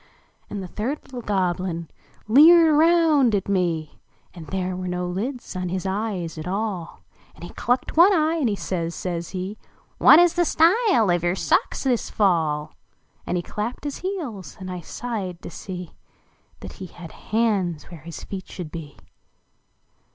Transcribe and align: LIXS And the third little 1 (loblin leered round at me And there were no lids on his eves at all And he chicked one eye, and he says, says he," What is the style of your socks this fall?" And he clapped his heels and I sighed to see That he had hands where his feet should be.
LIXS 0.01 0.45
And 0.49 0.63
the 0.63 0.67
third 0.67 0.99
little 1.13 1.21
1 1.21 1.27
(loblin 1.27 1.87
leered 2.27 2.75
round 2.75 3.35
at 3.35 3.47
me 3.47 3.99
And 4.33 4.47
there 4.47 4.75
were 4.75 4.87
no 4.87 5.05
lids 5.05 5.55
on 5.55 5.69
his 5.69 5.85
eves 5.85 6.39
at 6.39 6.47
all 6.47 7.03
And 7.35 7.43
he 7.43 7.51
chicked 7.51 7.95
one 7.95 8.11
eye, 8.11 8.37
and 8.37 8.49
he 8.49 8.55
says, 8.55 8.95
says 8.95 9.29
he," 9.29 9.59
What 9.99 10.17
is 10.17 10.33
the 10.33 10.43
style 10.43 11.11
of 11.11 11.23
your 11.23 11.35
socks 11.35 11.83
this 11.83 12.09
fall?" 12.09 12.73
And 13.27 13.37
he 13.37 13.43
clapped 13.43 13.83
his 13.83 13.97
heels 13.99 14.57
and 14.59 14.71
I 14.71 14.79
sighed 14.81 15.39
to 15.43 15.51
see 15.51 15.93
That 16.61 16.73
he 16.81 16.87
had 16.87 17.11
hands 17.11 17.91
where 17.91 18.01
his 18.01 18.23
feet 18.23 18.47
should 18.47 18.71
be. 18.71 18.97